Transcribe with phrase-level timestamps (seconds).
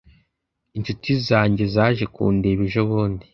[0.77, 3.25] inshuti zanjye zaje kundeba ejobundi